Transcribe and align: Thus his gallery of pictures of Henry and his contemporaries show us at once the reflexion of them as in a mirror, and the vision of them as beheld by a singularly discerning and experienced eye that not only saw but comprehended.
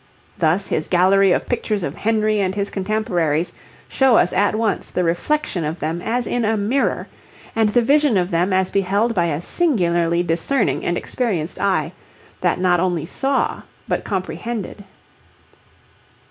Thus 0.39 0.65
his 0.65 0.87
gallery 0.87 1.31
of 1.31 1.47
pictures 1.47 1.83
of 1.83 1.93
Henry 1.93 2.39
and 2.39 2.55
his 2.55 2.71
contemporaries 2.71 3.53
show 3.87 4.17
us 4.17 4.33
at 4.33 4.55
once 4.55 4.89
the 4.89 5.03
reflexion 5.03 5.63
of 5.63 5.79
them 5.79 6.01
as 6.01 6.25
in 6.25 6.43
a 6.43 6.57
mirror, 6.57 7.07
and 7.55 7.69
the 7.69 7.83
vision 7.83 8.17
of 8.17 8.31
them 8.31 8.51
as 8.51 8.71
beheld 8.71 9.13
by 9.13 9.25
a 9.25 9.39
singularly 9.39 10.23
discerning 10.23 10.83
and 10.83 10.97
experienced 10.97 11.59
eye 11.61 11.93
that 12.39 12.59
not 12.59 12.79
only 12.79 13.05
saw 13.05 13.61
but 13.87 14.03
comprehended. 14.03 14.83